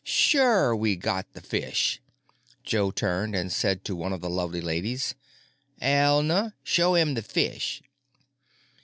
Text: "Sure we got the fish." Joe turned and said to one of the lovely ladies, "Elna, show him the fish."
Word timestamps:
"Sure 0.03 0.75
we 0.75 0.95
got 0.95 1.31
the 1.33 1.41
fish." 1.41 2.01
Joe 2.63 2.89
turned 2.89 3.35
and 3.35 3.53
said 3.53 3.85
to 3.85 3.95
one 3.95 4.11
of 4.13 4.21
the 4.21 4.31
lovely 4.31 4.59
ladies, 4.59 5.13
"Elna, 5.79 6.53
show 6.63 6.95
him 6.95 7.13
the 7.13 7.21
fish." 7.21 7.83